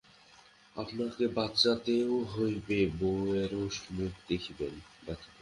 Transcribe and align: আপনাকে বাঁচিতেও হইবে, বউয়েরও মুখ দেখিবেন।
আপনাকে 0.75 1.23
বাঁচিতেও 1.27 2.13
হইবে, 2.33 2.79
বউয়েরও 2.99 3.63
মুখ 3.91 4.13
দেখিবেন। 4.27 4.73